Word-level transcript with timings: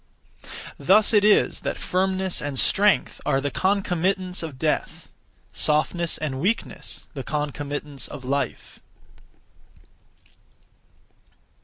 Thus 0.79 1.13
it 1.13 1.23
is 1.23 1.59
that 1.59 1.77
firmness 1.77 2.41
and 2.41 2.57
strength 2.57 3.21
are 3.23 3.39
the 3.39 3.51
concomitants 3.51 4.41
of 4.41 4.57
death; 4.57 5.07
softness 5.53 6.17
and 6.17 6.39
weakness, 6.41 7.05
the 7.13 7.21
concomitants 7.23 8.07
of 8.07 8.25
life. 8.25 8.79